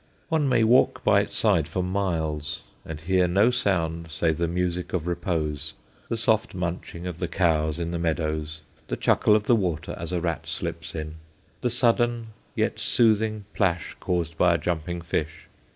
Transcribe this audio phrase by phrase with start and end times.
[0.29, 4.93] One may walk by its side for miles and hear no sound save the music
[4.93, 5.73] of repose
[6.09, 10.11] the soft munching of the cows in the meadows, the chuckle of the water as
[10.11, 11.17] a rat slips in,
[11.61, 15.45] the sudden yet soothing plash caused by a jumping fish.